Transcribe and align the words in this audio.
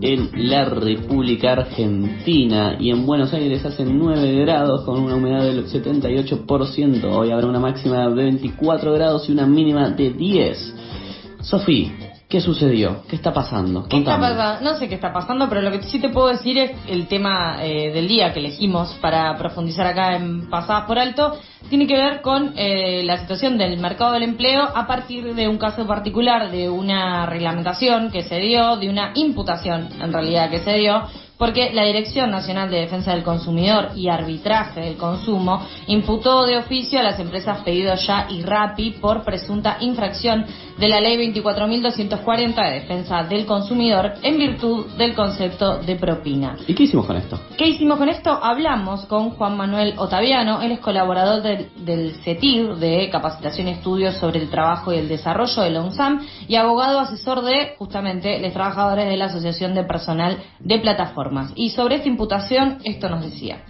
en 0.00 0.50
la 0.50 0.64
República 0.64 1.52
Argentina 1.52 2.76
y 2.78 2.90
en 2.90 3.06
Buenos 3.06 3.32
Aires 3.32 3.64
hacen 3.64 3.98
9 3.98 4.40
grados 4.40 4.84
con 4.84 5.00
una 5.00 5.16
humedad 5.16 5.42
del 5.42 5.66
78%. 5.66 7.04
Hoy 7.04 7.30
habrá 7.30 7.46
una 7.46 7.60
máxima 7.60 8.08
de 8.08 8.14
24 8.14 8.92
grados 8.92 9.28
y 9.28 9.32
una 9.32 9.46
mínima 9.46 9.90
de 9.90 10.10
10. 10.10 10.74
Sofía, 11.40 12.05
¿qué 12.28 12.40
sucedió? 12.40 13.02
¿Qué 13.08 13.16
está 13.16 13.32
pasando? 13.32 13.86
¿Qué 13.88 13.98
está 13.98 14.18
pasando? 14.18 14.64
No 14.70 14.78
sé 14.78 14.88
qué 14.88 14.96
está 14.96 15.12
pasando, 15.12 15.48
pero 15.48 15.60
lo 15.62 15.70
que 15.70 15.82
sí 15.82 16.00
te 16.00 16.08
puedo 16.08 16.28
decir 16.28 16.58
es 16.58 16.72
el 16.88 17.06
tema 17.06 17.58
eh, 17.64 17.92
del 17.92 18.08
día 18.08 18.32
que 18.32 18.40
elegimos 18.40 18.90
para 19.00 19.36
profundizar 19.36 19.86
acá 19.86 20.16
en 20.16 20.50
Pasadas 20.50 20.84
por 20.86 20.98
Alto 20.98 21.38
tiene 21.68 21.86
que 21.86 21.96
ver 21.96 22.20
con 22.20 22.54
eh, 22.56 23.02
la 23.04 23.18
situación 23.18 23.58
del 23.58 23.78
mercado 23.78 24.12
del 24.12 24.22
empleo 24.22 24.62
a 24.62 24.86
partir 24.86 25.34
de 25.34 25.48
un 25.48 25.58
caso 25.58 25.86
particular, 25.86 26.50
de 26.50 26.68
una 26.68 27.26
reglamentación 27.26 28.10
que 28.10 28.22
se 28.22 28.38
dio, 28.38 28.76
de 28.76 28.88
una 28.88 29.12
imputación 29.14 29.88
en 30.00 30.12
realidad 30.12 30.50
que 30.50 30.60
se 30.60 30.74
dio, 30.74 31.02
porque 31.38 31.72
la 31.72 31.84
Dirección 31.84 32.30
Nacional 32.30 32.70
de 32.70 32.80
Defensa 32.80 33.12
del 33.12 33.22
Consumidor 33.22 33.90
y 33.94 34.08
Arbitraje 34.08 34.80
del 34.80 34.96
Consumo 34.96 35.66
imputó 35.86 36.44
de 36.46 36.56
oficio 36.56 36.98
a 36.98 37.02
las 37.02 37.18
empresas 37.20 37.62
Pedido 37.62 37.94
Ya 37.94 38.26
y 38.30 38.42
Rappi 38.42 38.92
por 38.92 39.24
presunta 39.24 39.76
infracción 39.80 40.46
de 40.78 40.88
la 40.88 41.00
Ley 41.00 41.16
24.240 41.32 42.54
de 42.54 42.80
Defensa 42.80 43.22
del 43.24 43.46
Consumidor 43.46 44.14
en 44.22 44.38
virtud 44.38 44.86
del 44.96 45.14
concepto 45.14 45.78
de 45.78 45.96
propina. 45.96 46.56
¿Y 46.66 46.74
qué 46.74 46.84
hicimos 46.84 47.06
con 47.06 47.16
esto? 47.16 47.40
¿Qué 47.56 47.68
hicimos 47.68 47.98
con 47.98 48.08
esto? 48.08 48.30
Hablamos 48.30 49.06
con 49.06 49.30
Juan 49.30 49.56
Manuel 49.56 49.94
Otaviano, 49.96 50.60
él 50.62 50.72
es 50.72 50.80
colaborador 50.80 51.42
del, 51.42 51.68
del 51.84 52.14
CETIR, 52.24 52.76
de 52.76 53.08
Capacitación 53.10 53.68
y 53.68 53.72
Estudios 53.72 54.16
sobre 54.16 54.40
el 54.40 54.50
Trabajo 54.50 54.92
y 54.92 54.98
el 54.98 55.08
Desarrollo 55.08 55.62
de 55.62 55.70
la 55.70 55.82
UNSAM, 55.82 56.26
y 56.48 56.56
abogado 56.56 57.00
asesor 57.00 57.42
de, 57.42 57.74
justamente, 57.78 58.38
los 58.40 58.52
trabajadores 58.52 59.08
de 59.08 59.16
la 59.16 59.26
Asociación 59.26 59.74
de 59.74 59.84
Personal 59.84 60.38
de 60.60 60.78
Y 61.56 61.70
sobre 61.70 61.96
esta 61.96 62.08
imputación, 62.08 62.78
esto 62.84 63.08
nos 63.08 63.24
decía. 63.24 63.64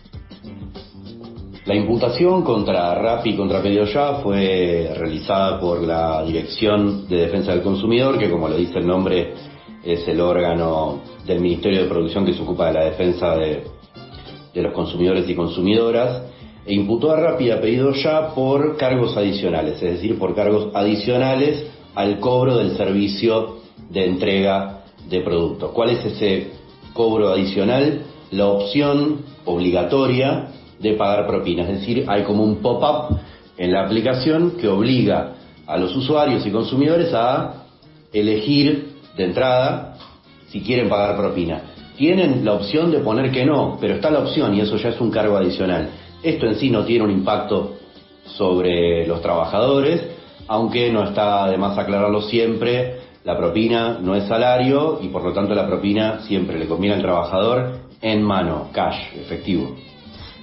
La 1.66 1.74
imputación 1.74 2.42
contra 2.42 2.94
Rappi 2.94 3.30
y 3.30 3.36
contra 3.36 3.60
Pedido 3.60 3.86
Ya 3.86 4.20
fue 4.22 4.88
realizada 4.96 5.58
por 5.58 5.82
la 5.82 6.22
Dirección 6.24 7.08
de 7.08 7.22
Defensa 7.22 7.50
del 7.50 7.62
Consumidor, 7.62 8.18
que 8.18 8.30
como 8.30 8.48
lo 8.48 8.56
dice 8.56 8.78
el 8.78 8.86
nombre 8.86 9.34
es 9.82 10.06
el 10.06 10.20
órgano 10.20 11.00
del 11.26 11.40
Ministerio 11.40 11.82
de 11.82 11.88
Producción 11.88 12.24
que 12.24 12.34
se 12.34 12.42
ocupa 12.42 12.68
de 12.68 12.72
la 12.72 12.84
defensa 12.84 13.34
de, 13.34 13.64
los 14.54 14.72
consumidores 14.72 15.28
y 15.28 15.34
consumidoras, 15.34 16.22
e 16.64 16.72
imputó 16.72 17.10
a 17.10 17.16
Rappi 17.16 17.46
y 17.46 17.50
a 17.50 17.60
Pedido 17.60 17.92
Ya 17.94 18.32
por 18.32 18.76
cargos 18.76 19.16
adicionales, 19.16 19.82
es 19.82 19.94
decir, 19.94 20.20
por 20.20 20.36
cargos 20.36 20.68
adicionales 20.72 21.66
al 21.96 22.20
cobro 22.20 22.58
del 22.58 22.76
servicio 22.76 23.56
de 23.91 24.04
entrega 24.04 24.84
de 25.08 25.20
productos. 25.20 25.72
¿Cuál 25.72 25.91
es 25.91 26.04
ese 26.04 26.52
cobro 26.97 27.28
adicional? 27.28 28.02
La 28.30 28.47
opción 28.47 29.20
obligatoria 29.44 30.48
de 30.80 30.94
pagar 30.94 31.27
propinas. 31.27 31.69
Es 31.69 31.80
decir, 31.80 32.05
hay 32.08 32.25
como 32.25 32.42
un 32.42 32.56
pop-up 32.56 33.19
en 33.56 33.72
la 33.72 33.84
aplicación 33.84 34.53
que 34.61 34.69
obliga 34.69 35.34
a 35.66 35.77
los 35.77 35.94
usuarios 35.97 36.44
y 36.47 36.50
consumidores 36.50 37.12
a 37.14 37.64
elegir 38.12 38.97
de 39.16 39.25
entrada 39.25 39.97
si 40.48 40.61
quieren 40.61 40.88
pagar 40.88 41.16
propina. 41.16 41.62
Tienen 41.97 42.44
la 42.44 42.53
opción 42.55 42.91
de 42.91 42.99
poner 42.99 43.31
que 43.31 43.44
no, 43.44 43.78
pero 43.81 43.94
está 43.94 44.10
la 44.10 44.20
opción 44.20 44.54
y 44.54 44.60
eso 44.60 44.76
ya 44.76 44.91
es 44.91 45.00
un 45.00 45.10
cargo 45.10 45.37
adicional. 45.37 45.88
Esto 46.22 46.47
en 46.47 46.56
sí 46.56 46.70
no 46.70 46.84
tiene 46.84 47.04
un 47.04 47.10
impacto 47.10 47.76
sobre 48.25 49.06
los 49.06 49.22
trabajadores, 49.22 50.03
aunque 50.47 50.93
no 50.93 51.04
está 51.04 51.49
de 51.49 51.56
más 51.56 51.76
aclararlo 51.78 52.22
siempre, 52.22 52.95
la 53.26 53.37
propina 53.37 53.98
no 54.00 54.14
es 54.14 54.28
salario 54.28 55.00
y 55.03 55.09
por 55.09 55.25
lo 55.25 55.32
tanto 55.32 55.53
la 55.53 55.66
propina 55.66 56.20
siempre 56.20 56.60
le 56.60 56.69
conviene 56.69 56.94
al 56.94 57.03
trabajador 57.03 57.81
en 58.00 58.22
mano, 58.22 58.69
cash, 58.72 59.16
efectivo. 59.16 59.75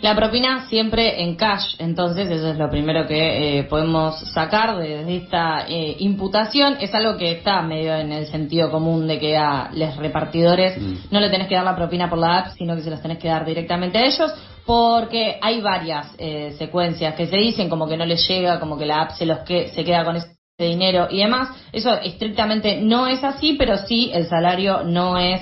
La 0.01 0.17
propina 0.17 0.67
siempre 0.67 1.23
en 1.23 1.37
cash, 1.37 1.75
entonces 1.79 2.29
eso 2.29 2.49
es 2.49 2.57
lo 2.57 2.69
primero 2.69 3.07
que 3.07 3.59
eh, 3.59 3.63
podemos 3.63 4.19
sacar 4.33 4.77
de, 4.77 5.15
esta 5.15 5.65
eh, 5.65 5.95
imputación. 5.99 6.75
Es 6.81 6.93
algo 6.93 7.15
que 7.15 7.31
está 7.31 7.61
medio 7.61 7.95
en 7.95 8.11
el 8.11 8.25
sentido 8.27 8.69
común 8.69 9.07
de 9.07 9.17
que 9.17 9.37
a 9.37 9.69
los 9.73 9.95
repartidores 9.95 10.77
mm. 10.77 10.93
no 11.09 11.21
le 11.21 11.29
tenés 11.29 11.47
que 11.47 11.55
dar 11.55 11.63
la 11.63 11.77
propina 11.77 12.09
por 12.09 12.19
la 12.19 12.39
app, 12.39 12.47
sino 12.57 12.75
que 12.75 12.81
se 12.81 12.89
las 12.89 13.01
tenés 13.01 13.17
que 13.17 13.29
dar 13.29 13.45
directamente 13.45 13.97
a 13.97 14.05
ellos, 14.05 14.29
porque 14.65 15.37
hay 15.41 15.61
varias 15.61 16.13
eh, 16.17 16.53
secuencias 16.57 17.15
que 17.15 17.27
se 17.27 17.37
dicen 17.37 17.69
como 17.69 17.87
que 17.87 17.95
no 17.95 18.05
les 18.05 18.27
llega, 18.27 18.59
como 18.59 18.77
que 18.77 18.85
la 18.85 19.03
app 19.03 19.11
se 19.11 19.25
los 19.25 19.39
que 19.39 19.69
se 19.69 19.85
queda 19.85 20.03
con 20.03 20.17
ese 20.57 20.69
dinero 20.69 21.07
y 21.09 21.17
demás. 21.17 21.49
Eso 21.71 21.93
estrictamente 21.95 22.79
no 22.79 23.07
es 23.07 23.23
así, 23.23 23.55
pero 23.57 23.75
sí 23.87 24.11
el 24.13 24.27
salario 24.27 24.83
no 24.83 25.17
es 25.17 25.41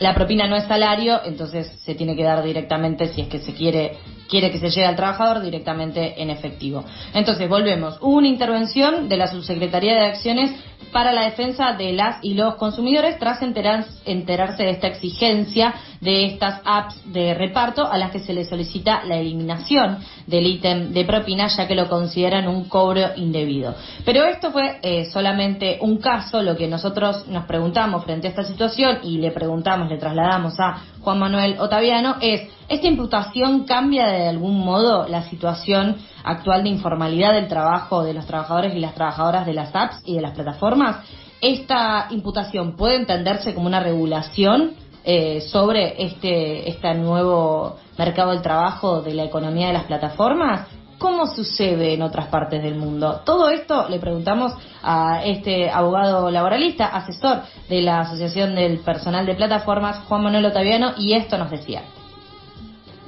la 0.00 0.14
propina 0.14 0.46
no 0.46 0.56
es 0.56 0.64
salario, 0.64 1.20
entonces 1.24 1.66
se 1.84 1.94
tiene 1.94 2.14
que 2.14 2.22
dar 2.22 2.44
directamente 2.44 3.08
si 3.08 3.22
es 3.22 3.28
que 3.28 3.38
se 3.38 3.54
quiere 3.54 3.96
quiere 4.28 4.50
que 4.50 4.58
se 4.58 4.70
llegue 4.70 4.86
al 4.86 4.96
trabajador 4.96 5.42
directamente 5.42 6.20
en 6.22 6.30
efectivo. 6.30 6.84
Entonces, 7.14 7.48
volvemos. 7.48 7.98
Una 8.00 8.28
intervención 8.28 9.08
de 9.08 9.16
la 9.16 9.28
Subsecretaría 9.28 9.94
de 9.94 10.06
Acciones 10.06 10.52
para 10.92 11.12
la 11.12 11.24
defensa 11.24 11.72
de 11.72 11.92
las 11.92 12.22
y 12.22 12.34
los 12.34 12.54
consumidores 12.56 13.18
tras 13.18 13.42
enterarse 13.42 14.62
de 14.62 14.70
esta 14.70 14.86
exigencia 14.86 15.74
de 16.00 16.26
estas 16.26 16.60
apps 16.64 17.00
de 17.12 17.34
reparto 17.34 17.86
a 17.90 17.98
las 17.98 18.10
que 18.10 18.20
se 18.20 18.32
les 18.32 18.48
solicita 18.48 19.02
la 19.04 19.16
eliminación 19.16 19.98
del 20.26 20.46
ítem 20.46 20.92
de 20.92 21.04
propina 21.04 21.48
ya 21.48 21.66
que 21.66 21.74
lo 21.74 21.88
consideran 21.88 22.46
un 22.46 22.68
cobro 22.68 23.10
indebido. 23.16 23.74
Pero 24.04 24.24
esto 24.24 24.50
fue 24.52 24.78
eh, 24.82 25.06
solamente 25.06 25.78
un 25.80 25.98
caso, 25.98 26.42
lo 26.42 26.56
que 26.56 26.68
nosotros 26.68 27.26
nos 27.28 27.44
preguntamos 27.46 28.04
frente 28.04 28.28
a 28.28 28.30
esta 28.30 28.44
situación 28.44 28.98
y 29.02 29.18
le 29.18 29.30
preguntamos, 29.30 29.88
le 29.88 29.98
trasladamos 29.98 30.58
a 30.60 30.82
Juan 31.08 31.20
Manuel 31.20 31.58
Otaviano 31.58 32.16
es, 32.20 32.50
¿esta 32.68 32.86
imputación 32.86 33.64
cambia 33.64 34.08
de 34.08 34.28
algún 34.28 34.58
modo 34.58 35.08
la 35.08 35.22
situación 35.22 35.96
actual 36.22 36.64
de 36.64 36.68
informalidad 36.68 37.32
del 37.32 37.48
trabajo 37.48 38.04
de 38.04 38.12
los 38.12 38.26
trabajadores 38.26 38.74
y 38.74 38.78
las 38.78 38.94
trabajadoras 38.94 39.46
de 39.46 39.54
las 39.54 39.74
apps 39.74 40.02
y 40.04 40.16
de 40.16 40.20
las 40.20 40.34
plataformas? 40.34 40.96
¿Esta 41.40 42.08
imputación 42.10 42.76
puede 42.76 42.96
entenderse 42.96 43.54
como 43.54 43.68
una 43.68 43.80
regulación 43.80 44.72
eh, 45.02 45.40
sobre 45.40 45.94
este, 46.04 46.68
este 46.68 46.92
nuevo 46.92 47.78
mercado 47.96 48.32
del 48.32 48.42
trabajo 48.42 49.00
de 49.00 49.14
la 49.14 49.24
economía 49.24 49.68
de 49.68 49.72
las 49.72 49.84
plataformas? 49.84 50.68
¿Cómo 50.98 51.28
sucede 51.28 51.94
en 51.94 52.02
otras 52.02 52.26
partes 52.26 52.60
del 52.60 52.74
mundo? 52.74 53.20
Todo 53.24 53.50
esto 53.50 53.88
le 53.88 54.00
preguntamos 54.00 54.52
a 54.82 55.24
este 55.24 55.70
abogado 55.70 56.28
laboralista, 56.28 56.86
asesor 56.86 57.42
de 57.68 57.82
la 57.82 58.00
Asociación 58.00 58.56
del 58.56 58.80
Personal 58.80 59.24
de 59.24 59.36
Plataformas, 59.36 60.04
Juan 60.08 60.24
Manuel 60.24 60.46
Otaviano, 60.46 60.94
y 60.98 61.12
esto 61.12 61.38
nos 61.38 61.52
decía. 61.52 61.82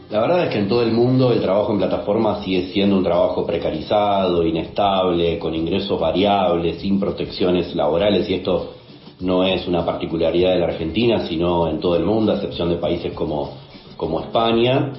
La 0.08 0.20
verdad 0.20 0.44
es 0.44 0.50
que 0.50 0.60
en 0.60 0.68
todo 0.68 0.82
el 0.82 0.92
mundo 0.92 1.32
el 1.32 1.40
trabajo 1.40 1.72
en 1.72 1.78
plataformas 1.78 2.44
sigue 2.44 2.72
siendo 2.72 2.96
un 2.96 3.02
trabajo 3.02 3.44
precarizado, 3.44 4.44
inestable, 4.44 5.40
con 5.40 5.52
ingresos 5.56 6.00
variables, 6.00 6.80
sin 6.80 7.00
protecciones 7.00 7.74
laborales, 7.74 8.28
y 8.30 8.34
esto 8.34 8.74
no 9.18 9.42
es 9.42 9.66
una 9.66 9.84
particularidad 9.84 10.52
de 10.52 10.60
la 10.60 10.66
Argentina, 10.66 11.26
sino 11.26 11.66
en 11.66 11.80
todo 11.80 11.96
el 11.96 12.04
mundo, 12.04 12.30
a 12.30 12.36
excepción 12.36 12.68
de 12.68 12.76
países 12.76 13.12
como, 13.14 13.50
como 13.96 14.20
España 14.20 14.92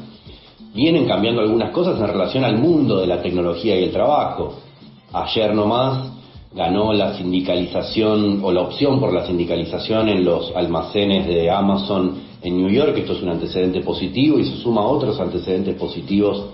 vienen 0.74 1.06
cambiando 1.06 1.42
algunas 1.42 1.72
cosas 1.72 2.00
en 2.00 2.08
relación 2.08 2.44
al 2.44 2.58
mundo 2.58 3.00
de 3.00 3.08
la 3.08 3.22
tecnología 3.22 3.80
y 3.80 3.84
el 3.84 3.92
trabajo. 3.92 4.56
Ayer 5.14 5.54
nomás 5.54 6.12
ganó 6.54 6.94
la 6.94 7.16
sindicalización 7.16 8.42
o 8.44 8.52
la 8.52 8.62
opción 8.62 9.00
por 9.00 9.14
la 9.14 9.26
sindicalización 9.26 10.10
en 10.10 10.26
los 10.26 10.54
almacenes 10.56 11.28
de 11.28 11.50
Amazon 11.50 12.16
en 12.42 12.58
New 12.58 12.70
York. 12.70 12.98
Esto 12.98 13.14
es 13.14 13.22
un 13.22 13.30
antecedente 13.30 13.82
positivo 13.82 14.40
y 14.40 14.46
se 14.46 14.58
suma 14.58 14.82
a 14.82 14.88
otros 14.88 15.20
antecedentes 15.20 15.76
positivos 15.76 16.46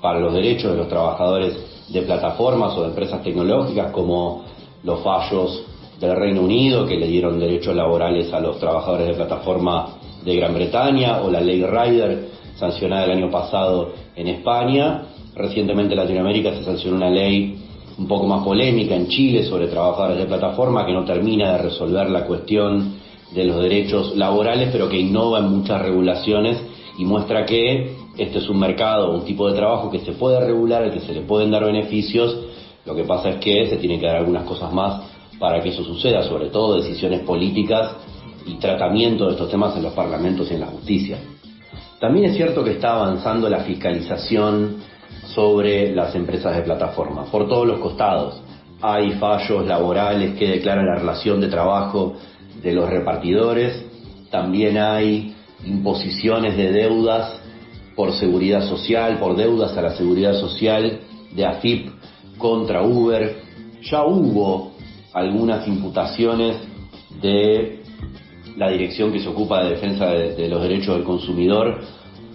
para 0.00 0.20
los 0.20 0.32
derechos 0.32 0.72
de 0.72 0.78
los 0.78 0.88
trabajadores 0.88 1.56
de 1.88 2.02
plataformas 2.02 2.76
o 2.76 2.82
de 2.82 2.88
empresas 2.88 3.22
tecnológicas 3.22 3.92
como 3.92 4.44
los 4.82 5.00
fallos 5.00 5.64
del 6.00 6.16
Reino 6.16 6.42
Unido 6.42 6.86
que 6.86 6.96
le 6.96 7.06
dieron 7.06 7.38
derechos 7.38 7.74
laborales 7.74 8.32
a 8.32 8.40
los 8.40 8.58
trabajadores 8.58 9.06
de 9.08 9.14
plataforma 9.14 9.88
de 10.24 10.36
Gran 10.36 10.54
Bretaña 10.54 11.20
o 11.22 11.30
la 11.30 11.40
ley 11.40 11.64
Ryder 11.64 12.28
sancionada 12.56 13.04
el 13.04 13.12
año 13.12 13.30
pasado 13.30 13.92
en 14.16 14.28
España. 14.28 15.02
Recientemente 15.34 15.94
en 15.94 16.00
Latinoamérica 16.00 16.54
se 16.54 16.64
sancionó 16.64 16.96
una 16.96 17.10
ley 17.10 17.58
un 17.98 18.08
poco 18.08 18.26
más 18.26 18.44
polémica 18.44 18.94
en 18.94 19.08
Chile 19.08 19.44
sobre 19.44 19.68
trabajadores 19.68 20.18
de 20.18 20.26
plataforma 20.26 20.84
que 20.84 20.92
no 20.92 21.04
termina 21.04 21.52
de 21.52 21.58
resolver 21.58 22.10
la 22.10 22.24
cuestión 22.24 22.94
de 23.32 23.44
los 23.44 23.60
derechos 23.60 24.16
laborales, 24.16 24.70
pero 24.72 24.88
que 24.88 24.98
innova 24.98 25.38
en 25.38 25.48
muchas 25.48 25.82
regulaciones 25.82 26.58
y 26.98 27.04
muestra 27.04 27.44
que 27.44 27.96
este 28.16 28.38
es 28.38 28.48
un 28.48 28.58
mercado, 28.58 29.12
un 29.12 29.24
tipo 29.24 29.48
de 29.48 29.56
trabajo 29.56 29.90
que 29.90 29.98
se 30.00 30.12
puede 30.12 30.40
regular, 30.40 30.84
al 30.84 30.92
que 30.92 31.00
se 31.00 31.12
le 31.12 31.22
pueden 31.22 31.50
dar 31.50 31.64
beneficios, 31.64 32.36
Lo 32.86 32.94
que 32.94 33.04
pasa 33.04 33.30
es 33.30 33.36
que 33.36 33.66
se 33.70 33.78
tienen 33.78 33.98
que 33.98 34.06
dar 34.06 34.16
algunas 34.16 34.44
cosas 34.44 34.70
más 34.70 35.02
para 35.38 35.62
que 35.62 35.70
eso 35.70 35.82
suceda, 35.82 36.22
sobre 36.22 36.48
todo 36.50 36.76
decisiones 36.76 37.20
políticas 37.20 37.96
y 38.46 38.56
tratamiento 38.56 39.24
de 39.24 39.32
estos 39.32 39.48
temas 39.48 39.74
en 39.74 39.84
los 39.84 39.94
parlamentos 39.94 40.50
y 40.50 40.54
en 40.54 40.60
la 40.60 40.66
justicia. 40.66 41.18
También 42.00 42.26
es 42.26 42.36
cierto 42.36 42.64
que 42.64 42.72
está 42.72 42.94
avanzando 42.94 43.48
la 43.48 43.60
fiscalización 43.60 44.76
sobre 45.26 45.94
las 45.94 46.14
empresas 46.14 46.56
de 46.56 46.62
plataforma, 46.62 47.24
por 47.24 47.48
todos 47.48 47.66
los 47.66 47.80
costados. 47.80 48.42
Hay 48.82 49.12
fallos 49.12 49.66
laborales 49.66 50.36
que 50.38 50.48
declaran 50.48 50.86
la 50.86 50.96
relación 50.96 51.40
de 51.40 51.48
trabajo 51.48 52.14
de 52.62 52.72
los 52.72 52.88
repartidores, 52.88 53.84
también 54.30 54.78
hay 54.78 55.34
imposiciones 55.64 56.56
de 56.56 56.72
deudas 56.72 57.40
por 57.94 58.12
seguridad 58.12 58.68
social, 58.68 59.18
por 59.18 59.36
deudas 59.36 59.76
a 59.76 59.82
la 59.82 59.96
seguridad 59.96 60.34
social 60.34 60.98
de 61.32 61.46
AFIP 61.46 61.90
contra 62.36 62.82
Uber. 62.82 63.36
Ya 63.82 64.04
hubo 64.04 64.72
algunas 65.12 65.68
imputaciones 65.68 66.56
de 67.22 67.83
la 68.56 68.68
dirección 68.68 69.12
que 69.12 69.20
se 69.20 69.28
ocupa 69.28 69.62
de 69.64 69.70
defensa 69.70 70.06
de, 70.06 70.48
los 70.48 70.62
derechos 70.62 70.96
del 70.96 71.04
consumidor, 71.04 71.80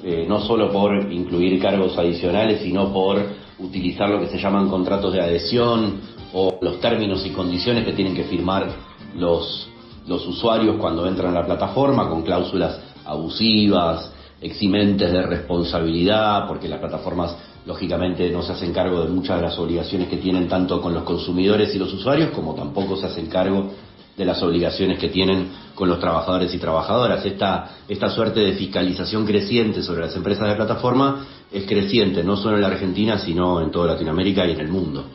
eh, 0.03 0.25
no 0.27 0.41
solo 0.41 0.71
por 0.71 1.11
incluir 1.11 1.61
cargos 1.61 1.97
adicionales, 1.97 2.61
sino 2.61 2.91
por 2.91 3.21
utilizar 3.59 4.09
lo 4.09 4.19
que 4.19 4.27
se 4.27 4.37
llaman 4.37 4.69
contratos 4.69 5.13
de 5.13 5.21
adhesión 5.21 6.01
o 6.33 6.57
los 6.61 6.79
términos 6.79 7.25
y 7.25 7.31
condiciones 7.31 7.85
que 7.85 7.93
tienen 7.93 8.15
que 8.15 8.23
firmar 8.23 8.67
los, 9.15 9.69
los 10.07 10.25
usuarios 10.27 10.77
cuando 10.77 11.07
entran 11.07 11.35
a 11.35 11.41
la 11.41 11.45
plataforma 11.45 12.09
con 12.09 12.23
cláusulas 12.23 12.79
abusivas, 13.05 14.13
eximentes 14.41 15.11
de 15.11 15.21
responsabilidad, 15.23 16.47
porque 16.47 16.67
las 16.69 16.79
plataformas 16.79 17.35
lógicamente 17.65 18.29
no 18.29 18.41
se 18.41 18.53
hacen 18.53 18.71
cargo 18.71 19.01
de 19.03 19.09
muchas 19.09 19.37
de 19.37 19.43
las 19.43 19.59
obligaciones 19.59 20.07
que 20.07 20.17
tienen 20.17 20.47
tanto 20.47 20.81
con 20.81 20.93
los 20.93 21.03
consumidores 21.03 21.75
y 21.75 21.79
los 21.79 21.93
usuarios, 21.93 22.29
como 22.29 22.55
tampoco 22.55 22.95
se 22.95 23.07
hacen 23.07 23.27
cargo 23.27 23.71
de 24.19 24.25
las 24.25 24.43
obligaciones 24.43 24.99
que 24.99 25.07
tienen 25.07 25.47
con 25.73 25.87
los 25.87 25.97
trabajadores 25.97 26.53
y 26.53 26.57
trabajadoras. 26.57 27.25
Esta, 27.25 27.77
esta 27.87 28.09
suerte 28.09 28.41
de 28.41 28.51
fiscalización 28.51 29.25
creciente 29.25 29.81
sobre 29.81 30.01
las 30.01 30.15
empresas 30.15 30.49
de 30.49 30.55
plataforma 30.55 31.25
es 31.49 31.65
creciente, 31.65 32.21
no 32.21 32.35
solo 32.35 32.57
en 32.57 32.61
la 32.61 32.67
Argentina, 32.67 33.17
sino 33.17 33.61
en 33.61 33.71
toda 33.71 33.93
Latinoamérica 33.93 34.45
y 34.45 34.51
en 34.51 34.59
el 34.59 34.67
mundo 34.67 35.05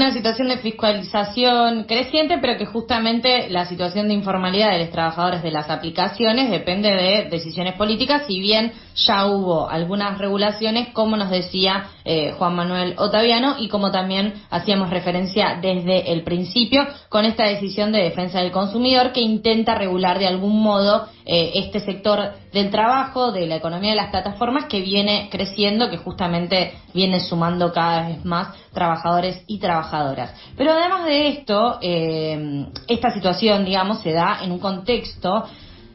una 0.00 0.12
situación 0.12 0.48
de 0.48 0.58
fiscalización 0.58 1.84
creciente, 1.84 2.38
pero 2.38 2.56
que 2.56 2.64
justamente 2.64 3.50
la 3.50 3.66
situación 3.66 4.08
de 4.08 4.14
informalidad 4.14 4.72
de 4.72 4.78
los 4.78 4.90
trabajadores 4.90 5.42
de 5.42 5.50
las 5.50 5.68
aplicaciones 5.68 6.50
depende 6.50 6.88
de 6.88 7.28
decisiones 7.30 7.74
políticas, 7.74 8.22
si 8.26 8.40
bien 8.40 8.72
ya 8.94 9.26
hubo 9.26 9.68
algunas 9.68 10.18
regulaciones, 10.18 10.88
como 10.88 11.16
nos 11.16 11.30
decía 11.30 11.90
eh, 12.04 12.32
Juan 12.38 12.54
Manuel 12.56 12.94
Otaviano, 12.98 13.56
y 13.58 13.68
como 13.68 13.90
también 13.90 14.34
hacíamos 14.50 14.90
referencia 14.90 15.58
desde 15.60 16.12
el 16.12 16.22
principio, 16.22 16.86
con 17.08 17.24
esta 17.24 17.44
decisión 17.44 17.92
de 17.92 18.02
defensa 18.02 18.40
del 18.40 18.50
consumidor 18.50 19.12
que 19.12 19.20
intenta 19.20 19.74
regular 19.74 20.18
de 20.18 20.26
algún 20.26 20.62
modo 20.62 21.06
eh, 21.24 21.52
este 21.54 21.80
sector 21.80 22.32
del 22.52 22.70
trabajo, 22.70 23.32
de 23.32 23.46
la 23.46 23.56
economía 23.56 23.90
de 23.90 23.96
las 23.96 24.10
plataformas 24.10 24.66
que 24.66 24.80
viene 24.80 25.28
creciendo, 25.30 25.90
que 25.90 25.98
justamente 25.98 26.74
viene 26.92 27.20
sumando 27.20 27.72
cada 27.72 28.08
vez 28.08 28.24
más 28.24 28.48
trabajadores 28.72 29.42
y 29.46 29.58
trabajadoras. 29.58 30.34
Pero 30.56 30.72
además 30.72 31.04
de 31.04 31.28
esto, 31.28 31.78
eh, 31.80 32.66
esta 32.88 33.12
situación, 33.12 33.64
digamos, 33.64 34.00
se 34.02 34.12
da 34.12 34.40
en 34.42 34.52
un 34.52 34.58
contexto 34.58 35.44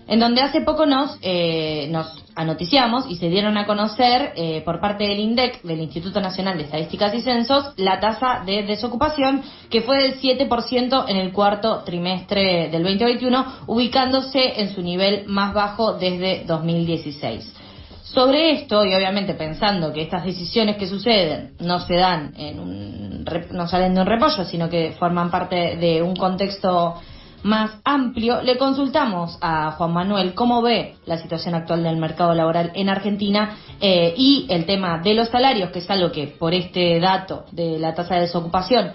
en 0.07 0.19
donde 0.19 0.41
hace 0.41 0.61
poco 0.61 0.85
nos, 0.85 1.17
eh, 1.21 1.87
nos 1.91 2.23
anoticiamos 2.35 3.05
y 3.09 3.17
se 3.17 3.29
dieron 3.29 3.57
a 3.57 3.65
conocer 3.65 4.31
eh, 4.35 4.61
por 4.63 4.79
parte 4.79 5.05
del 5.05 5.19
INDEC, 5.19 5.63
del 5.63 5.81
Instituto 5.81 6.21
Nacional 6.21 6.57
de 6.57 6.63
Estadísticas 6.63 7.13
y 7.13 7.21
Censos, 7.21 7.73
la 7.77 7.99
tasa 7.99 8.43
de 8.45 8.63
desocupación 8.63 9.41
que 9.69 9.81
fue 9.81 9.97
del 10.03 10.19
7% 10.19 11.05
en 11.07 11.17
el 11.17 11.31
cuarto 11.33 11.83
trimestre 11.83 12.69
del 12.69 12.83
2021, 12.83 13.45
ubicándose 13.67 14.61
en 14.61 14.73
su 14.73 14.81
nivel 14.81 15.25
más 15.27 15.53
bajo 15.53 15.93
desde 15.93 16.45
2016. 16.45 17.53
Sobre 18.03 18.53
esto, 18.53 18.85
y 18.85 18.95
obviamente 18.95 19.33
pensando 19.33 19.91
que 19.91 20.01
estas 20.01 20.23
decisiones 20.23 20.77
que 20.77 20.87
suceden 20.87 21.55
no 21.59 21.79
se 21.81 21.95
dan 21.95 22.33
en 22.37 22.59
un, 22.59 23.25
no 23.51 23.67
salen 23.67 23.93
de 23.93 24.01
un 24.01 24.07
repollo, 24.07 24.45
sino 24.45 24.69
que 24.69 24.95
forman 24.97 25.29
parte 25.29 25.75
de 25.75 26.01
un 26.01 26.15
contexto 26.15 26.95
más 27.43 27.71
amplio, 27.83 28.41
le 28.41 28.57
consultamos 28.57 29.37
a 29.41 29.71
Juan 29.71 29.93
Manuel 29.93 30.33
cómo 30.33 30.61
ve 30.61 30.95
la 31.05 31.17
situación 31.17 31.55
actual 31.55 31.83
del 31.83 31.97
mercado 31.97 32.33
laboral 32.33 32.71
en 32.73 32.89
Argentina 32.89 33.57
eh, 33.79 34.13
y 34.17 34.47
el 34.49 34.65
tema 34.65 34.99
de 34.99 35.13
los 35.13 35.29
salarios, 35.29 35.69
que 35.71 35.79
es 35.79 35.89
algo 35.89 36.11
que 36.11 36.27
por 36.27 36.53
este 36.53 36.99
dato 36.99 37.45
de 37.51 37.79
la 37.79 37.93
tasa 37.93 38.15
de 38.15 38.21
desocupación 38.21 38.91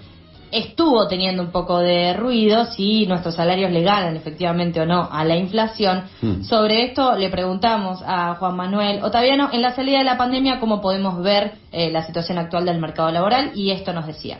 estuvo 0.53 1.07
teniendo 1.07 1.41
un 1.41 1.51
poco 1.51 1.79
de 1.79 2.13
ruido 2.13 2.65
si 2.65 3.07
nuestros 3.07 3.35
salarios 3.35 3.71
le 3.71 3.81
ganan 3.81 4.15
efectivamente 4.15 4.79
o 4.79 4.85
no 4.85 5.09
a 5.11 5.25
la 5.25 5.35
inflación. 5.35 6.03
Hmm. 6.21 6.43
Sobre 6.43 6.85
esto 6.85 7.15
le 7.15 7.29
preguntamos 7.29 8.03
a 8.05 8.35
Juan 8.35 8.55
Manuel 8.55 9.03
Otaviano 9.03 9.49
en 9.51 9.63
la 9.63 9.75
salida 9.75 9.97
de 9.97 10.03
la 10.03 10.17
pandemia 10.17 10.59
cómo 10.59 10.79
podemos 10.79 11.21
ver 11.23 11.53
eh, 11.71 11.89
la 11.89 12.05
situación 12.05 12.37
actual 12.37 12.65
del 12.65 12.79
mercado 12.79 13.11
laboral 13.11 13.51
y 13.55 13.71
esto 13.71 13.93
nos 13.93 14.05
decía. 14.05 14.37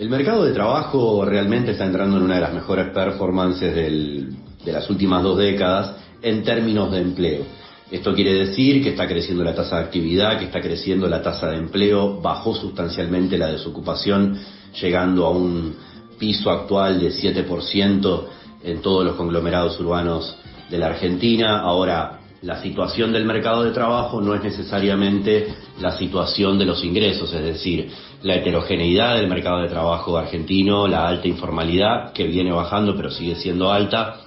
El 0.00 0.08
mercado 0.08 0.44
de 0.44 0.54
trabajo 0.54 1.26
realmente 1.26 1.72
está 1.72 1.84
entrando 1.84 2.16
en 2.16 2.22
una 2.22 2.36
de 2.36 2.40
las 2.40 2.54
mejores 2.54 2.86
performances 2.88 3.74
de 3.74 4.72
las 4.72 4.88
últimas 4.88 5.22
dos 5.22 5.36
décadas 5.36 5.94
en 6.22 6.42
términos 6.42 6.90
de 6.90 7.02
empleo. 7.02 7.42
Esto 7.90 8.14
quiere 8.14 8.32
decir 8.32 8.82
que 8.82 8.88
está 8.88 9.06
creciendo 9.06 9.44
la 9.44 9.54
tasa 9.54 9.76
de 9.76 9.84
actividad, 9.84 10.38
que 10.38 10.46
está 10.46 10.62
creciendo 10.62 11.06
la 11.06 11.20
tasa 11.20 11.50
de 11.50 11.58
empleo, 11.58 12.18
bajó 12.18 12.54
sustancialmente 12.54 13.36
la 13.36 13.48
desocupación, 13.48 14.38
llegando 14.80 15.26
a 15.26 15.32
un 15.32 15.76
piso 16.18 16.50
actual 16.50 16.98
de 16.98 17.10
7% 17.10 18.24
en 18.64 18.80
todos 18.80 19.04
los 19.04 19.16
conglomerados 19.16 19.78
urbanos 19.80 20.34
de 20.70 20.78
la 20.78 20.86
Argentina. 20.86 21.60
Ahora, 21.60 22.19
la 22.42 22.62
situación 22.62 23.12
del 23.12 23.26
mercado 23.26 23.64
de 23.64 23.72
trabajo 23.72 24.20
no 24.20 24.34
es 24.34 24.42
necesariamente 24.42 25.54
la 25.80 25.96
situación 25.98 26.58
de 26.58 26.64
los 26.64 26.82
ingresos, 26.82 27.32
es 27.32 27.42
decir, 27.42 27.90
la 28.22 28.36
heterogeneidad 28.36 29.16
del 29.16 29.28
mercado 29.28 29.60
de 29.60 29.68
trabajo 29.68 30.16
argentino, 30.16 30.88
la 30.88 31.06
alta 31.06 31.28
informalidad, 31.28 32.12
que 32.12 32.26
viene 32.26 32.52
bajando 32.52 32.96
pero 32.96 33.10
sigue 33.10 33.34
siendo 33.34 33.70
alta, 33.70 34.20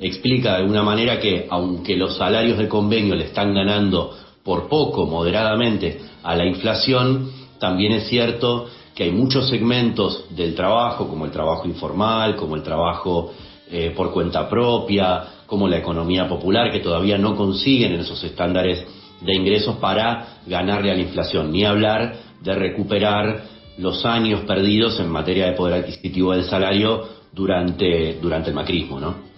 explica 0.00 0.52
de 0.52 0.56
alguna 0.58 0.82
manera 0.82 1.20
que 1.20 1.46
aunque 1.50 1.96
los 1.96 2.16
salarios 2.16 2.56
de 2.56 2.68
convenio 2.68 3.14
le 3.14 3.24
están 3.24 3.54
ganando 3.54 4.16
por 4.42 4.68
poco, 4.68 5.04
moderadamente, 5.04 6.00
a 6.22 6.34
la 6.34 6.46
inflación, 6.46 7.30
también 7.58 7.92
es 7.92 8.08
cierto 8.08 8.66
que 8.94 9.04
hay 9.04 9.10
muchos 9.10 9.48
segmentos 9.48 10.24
del 10.30 10.54
trabajo, 10.54 11.06
como 11.06 11.26
el 11.26 11.30
trabajo 11.30 11.66
informal, 11.66 12.34
como 12.34 12.56
el 12.56 12.62
trabajo 12.62 13.32
eh, 13.70 13.92
por 13.94 14.10
cuenta 14.12 14.48
propia, 14.48 15.24
como 15.48 15.66
la 15.66 15.78
economía 15.78 16.28
popular, 16.28 16.70
que 16.70 16.78
todavía 16.78 17.18
no 17.18 17.34
consiguen 17.34 17.94
esos 17.94 18.22
estándares 18.22 18.86
de 19.20 19.34
ingresos 19.34 19.76
para 19.78 20.38
ganarle 20.46 20.92
a 20.92 20.94
la 20.94 21.00
inflación, 21.00 21.50
ni 21.50 21.64
hablar 21.64 22.14
de 22.40 22.54
recuperar 22.54 23.42
los 23.78 24.04
años 24.04 24.42
perdidos 24.42 25.00
en 25.00 25.08
materia 25.08 25.46
de 25.46 25.52
poder 25.52 25.80
adquisitivo 25.80 26.32
del 26.32 26.44
salario 26.44 27.08
durante, 27.32 28.18
durante 28.20 28.50
el 28.50 28.54
macrismo, 28.54 29.00
¿no? 29.00 29.28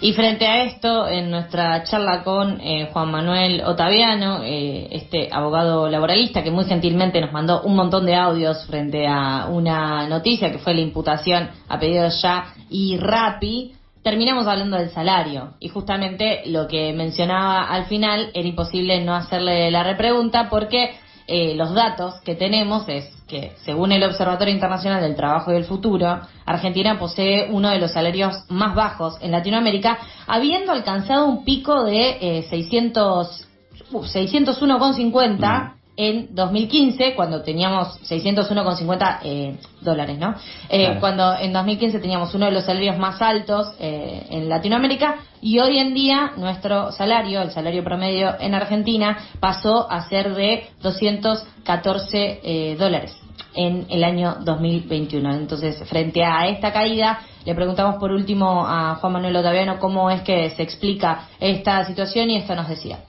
Y 0.00 0.12
frente 0.12 0.46
a 0.46 0.62
esto, 0.62 1.08
en 1.08 1.28
nuestra 1.28 1.82
charla 1.82 2.22
con 2.22 2.60
eh, 2.60 2.88
Juan 2.92 3.10
Manuel 3.10 3.62
Otaviano, 3.64 4.44
eh, 4.44 4.86
este 4.92 5.28
abogado 5.32 5.88
laboralista 5.88 6.44
que 6.44 6.52
muy 6.52 6.66
gentilmente 6.66 7.20
nos 7.20 7.32
mandó 7.32 7.62
un 7.62 7.74
montón 7.74 8.06
de 8.06 8.14
audios 8.14 8.64
frente 8.66 9.08
a 9.08 9.48
una 9.50 10.08
noticia 10.08 10.52
que 10.52 10.58
fue 10.58 10.74
la 10.74 10.82
imputación 10.82 11.48
a 11.68 11.80
pedido 11.80 12.08
ya 12.22 12.54
y 12.70 12.96
Rappi, 12.96 13.72
terminamos 14.08 14.46
hablando 14.46 14.78
del 14.78 14.88
salario. 14.88 15.52
Y 15.60 15.68
justamente 15.68 16.40
lo 16.46 16.66
que 16.66 16.94
mencionaba 16.94 17.64
al 17.68 17.84
final 17.84 18.30
era 18.32 18.48
imposible 18.48 19.04
no 19.04 19.14
hacerle 19.14 19.70
la 19.70 19.82
repregunta 19.82 20.48
porque 20.48 20.94
eh, 21.26 21.54
los 21.54 21.74
datos 21.74 22.14
que 22.24 22.34
tenemos 22.34 22.88
es 22.88 23.04
que, 23.28 23.52
según 23.66 23.92
el 23.92 24.02
Observatorio 24.02 24.54
Internacional 24.54 25.02
del 25.02 25.14
Trabajo 25.14 25.50
y 25.50 25.54
del 25.56 25.64
Futuro, 25.64 26.20
Argentina 26.46 26.98
posee 26.98 27.50
uno 27.50 27.68
de 27.68 27.78
los 27.78 27.92
salarios 27.92 28.44
más 28.48 28.74
bajos 28.74 29.18
en 29.20 29.30
Latinoamérica, 29.30 29.98
habiendo 30.26 30.72
alcanzado 30.72 31.26
un 31.26 31.44
pico 31.44 31.84
de 31.84 32.38
eh, 32.38 32.46
600, 32.48 33.46
601,50 33.92 35.74
en 35.98 36.32
2015, 36.32 37.16
cuando 37.16 37.42
teníamos 37.42 38.00
601,50 38.08 39.18
eh, 39.24 39.56
dólares, 39.80 40.16
¿no? 40.16 40.32
Eh, 40.68 40.96
Cuando 41.00 41.36
en 41.36 41.52
2015 41.52 41.98
teníamos 41.98 42.32
uno 42.36 42.46
de 42.46 42.52
los 42.52 42.64
salarios 42.64 42.96
más 42.96 43.20
altos 43.20 43.74
eh, 43.80 44.24
en 44.30 44.48
Latinoamérica 44.48 45.16
y 45.42 45.58
hoy 45.58 45.78
en 45.78 45.94
día 45.94 46.34
nuestro 46.36 46.92
salario, 46.92 47.42
el 47.42 47.50
salario 47.50 47.82
promedio 47.82 48.36
en 48.38 48.54
Argentina, 48.54 49.18
pasó 49.40 49.90
a 49.90 50.08
ser 50.08 50.36
de 50.36 50.68
214 50.82 52.40
eh, 52.44 52.76
dólares 52.78 53.16
en 53.54 53.86
el 53.90 54.04
año 54.04 54.36
2021. 54.44 55.34
Entonces, 55.34 55.82
frente 55.88 56.24
a 56.24 56.46
esta 56.46 56.72
caída, 56.72 57.22
le 57.44 57.56
preguntamos 57.56 57.96
por 57.96 58.12
último 58.12 58.64
a 58.64 58.94
Juan 59.00 59.14
Manuel 59.14 59.34
Otaviano 59.34 59.80
cómo 59.80 60.10
es 60.10 60.22
que 60.22 60.50
se 60.50 60.62
explica 60.62 61.26
esta 61.40 61.84
situación 61.86 62.30
y 62.30 62.36
esto 62.36 62.54
nos 62.54 62.68
decía. 62.68 63.00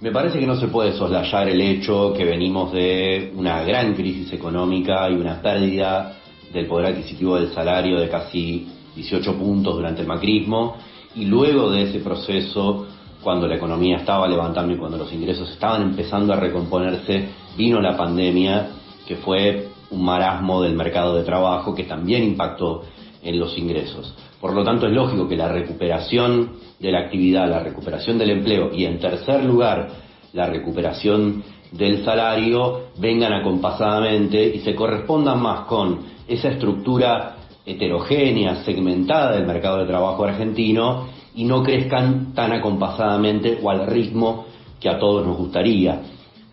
Me 0.00 0.12
parece 0.12 0.38
que 0.38 0.46
no 0.46 0.54
se 0.54 0.68
puede 0.68 0.92
soslayar 0.92 1.48
el 1.48 1.60
hecho 1.60 2.14
que 2.16 2.24
venimos 2.24 2.70
de 2.72 3.32
una 3.34 3.64
gran 3.64 3.94
crisis 3.94 4.32
económica 4.32 5.10
y 5.10 5.14
una 5.14 5.42
pérdida 5.42 6.18
del 6.52 6.66
poder 6.66 6.92
adquisitivo 6.92 7.36
del 7.36 7.52
salario 7.52 7.98
de 7.98 8.08
casi 8.08 8.68
18 8.94 9.34
puntos 9.36 9.74
durante 9.74 10.02
el 10.02 10.06
macrismo 10.06 10.76
y 11.16 11.24
luego 11.24 11.72
de 11.72 11.82
ese 11.82 11.98
proceso, 11.98 12.86
cuando 13.24 13.48
la 13.48 13.56
economía 13.56 13.96
estaba 13.96 14.28
levantando 14.28 14.72
y 14.72 14.76
cuando 14.76 14.98
los 14.98 15.12
ingresos 15.12 15.50
estaban 15.50 15.82
empezando 15.82 16.32
a 16.32 16.36
recomponerse, 16.36 17.30
vino 17.56 17.80
la 17.80 17.96
pandemia 17.96 18.68
que 19.04 19.16
fue 19.16 19.66
un 19.90 20.04
marasmo 20.04 20.62
del 20.62 20.76
mercado 20.76 21.16
de 21.16 21.24
trabajo 21.24 21.74
que 21.74 21.82
también 21.82 22.22
impactó 22.22 22.84
en 23.22 23.38
los 23.38 23.56
ingresos. 23.58 24.14
Por 24.40 24.54
lo 24.54 24.64
tanto, 24.64 24.86
es 24.86 24.92
lógico 24.92 25.28
que 25.28 25.36
la 25.36 25.48
recuperación 25.48 26.52
de 26.78 26.92
la 26.92 27.00
actividad, 27.00 27.48
la 27.48 27.60
recuperación 27.60 28.18
del 28.18 28.30
empleo 28.30 28.70
y, 28.72 28.84
en 28.84 28.98
tercer 28.98 29.44
lugar, 29.44 29.88
la 30.32 30.46
recuperación 30.46 31.42
del 31.72 32.04
salario 32.04 32.88
vengan 32.98 33.32
acompasadamente 33.32 34.42
y 34.54 34.60
se 34.60 34.74
correspondan 34.74 35.42
más 35.42 35.66
con 35.66 36.00
esa 36.26 36.48
estructura 36.50 37.36
heterogénea, 37.66 38.64
segmentada 38.64 39.32
del 39.32 39.46
mercado 39.46 39.78
de 39.78 39.86
trabajo 39.86 40.24
argentino 40.24 41.08
y 41.34 41.44
no 41.44 41.62
crezcan 41.62 42.32
tan 42.34 42.52
acompasadamente 42.52 43.58
o 43.62 43.70
al 43.70 43.86
ritmo 43.86 44.46
que 44.80 44.88
a 44.88 44.98
todos 44.98 45.26
nos 45.26 45.36
gustaría. 45.36 46.00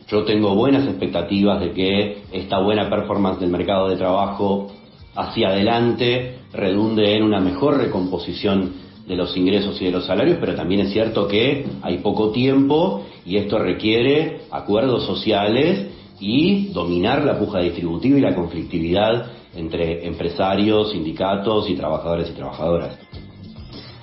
Yo 0.08 0.24
tengo 0.24 0.54
buenas 0.54 0.86
expectativas 0.88 1.60
de 1.60 1.72
que 1.72 2.24
esta 2.32 2.60
buena 2.60 2.90
performance 2.90 3.40
del 3.40 3.50
mercado 3.50 3.90
de 3.90 3.96
trabajo 3.96 4.68
hacia 5.16 5.50
adelante 5.50 6.40
redunde 6.56 7.16
en 7.16 7.24
una 7.24 7.40
mejor 7.40 7.78
recomposición 7.78 8.74
de 9.08 9.16
los 9.16 9.36
ingresos 9.38 9.80
y 9.82 9.86
de 9.86 9.92
los 9.92 10.06
salarios, 10.06 10.38
pero 10.40 10.56
también 10.56 10.82
es 10.82 10.92
cierto 10.92 11.28
que 11.28 11.66
hay 11.82 12.00
poco 12.00 12.32
tiempo 12.32 13.06
y 13.26 13.38
esto 13.38 13.60
requiere 13.60 14.42
acuerdos 14.52 15.06
sociales 15.06 15.88
y 16.20 16.68
dominar 16.68 17.24
la 17.24 17.38
puja 17.38 17.60
distributiva 17.60 18.18
y 18.18 18.22
la 18.22 18.36
conflictividad 18.36 19.28
entre 19.56 20.06
empresarios, 20.08 20.92
sindicatos 20.92 21.70
y 21.70 21.76
trabajadores 21.76 22.30
y 22.30 22.34
trabajadoras. 22.34 22.98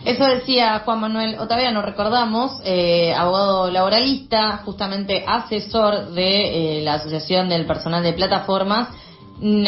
Eso 0.04 0.24
decía 0.24 0.80
Juan 0.84 1.00
Manuel 1.00 1.36
Otavia, 1.38 1.70
nos 1.70 1.84
recordamos, 1.84 2.60
eh, 2.64 3.14
abogado 3.14 3.70
laboralista, 3.70 4.62
justamente 4.64 5.24
asesor 5.24 6.10
de 6.10 6.78
eh, 6.78 6.82
la 6.82 6.94
Asociación 6.94 7.48
del 7.48 7.66
Personal 7.66 8.02
de 8.02 8.12
Plataformas 8.12 8.88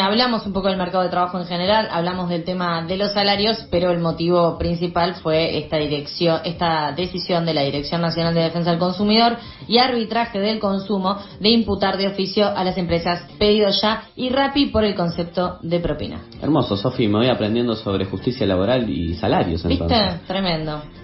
hablamos 0.01 0.47
un 0.47 0.53
poco 0.53 0.69
del 0.69 0.77
mercado 0.77 1.03
de 1.03 1.11
trabajo 1.11 1.39
en 1.39 1.47
general, 1.47 1.89
hablamos 1.91 2.29
del 2.29 2.45
tema 2.45 2.85
de 2.87 2.97
los 2.97 3.13
salarios, 3.13 3.67
pero 3.71 3.91
el 3.91 3.99
motivo 3.99 4.57
principal 4.59 5.17
fue 5.17 5.59
esta 5.59 5.79
dirección, 5.79 6.41
esta 6.45 6.93
decisión 6.93 7.45
de 7.45 7.55
la 7.55 7.63
Dirección 7.63 8.01
Nacional 8.01 8.35
de 8.35 8.43
Defensa 8.43 8.71
del 8.71 8.79
Consumidor 8.79 9.37
y 9.67 9.79
Arbitraje 9.79 10.39
del 10.39 10.61
Consumo 10.61 11.19
de 11.41 11.51
imputar 11.51 11.97
de 11.97 12.09
oficio 12.09 12.47
a 12.47 12.63
las 12.65 12.77
empresas 12.79 13.23
Pedido 13.39 13.71
Ya 13.71 14.05
y 14.17 14.29
Rappi 14.29 14.67
por 14.67 14.85
el 14.85 14.95
concepto 14.95 15.59
de 15.63 15.81
propina. 15.81 16.23
Hermoso, 16.41 16.77
Sofi, 16.77 17.09
me 17.09 17.19
voy 17.19 17.29
aprendiendo 17.29 17.75
sobre 17.75 18.05
justicia 18.05 18.47
laboral 18.47 18.89
y 18.89 19.15
salarios. 19.15 19.65
¿Viste? 19.67 20.21
Tremendo. 20.27 21.04